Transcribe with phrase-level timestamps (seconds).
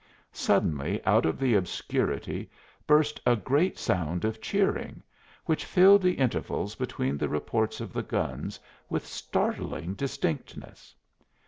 [0.33, 2.49] Suddenly out of the obscurity
[2.87, 5.03] burst a great sound of cheering,
[5.45, 8.59] which filled the intervals between the reports of the guns
[8.89, 10.95] with startling distinctness!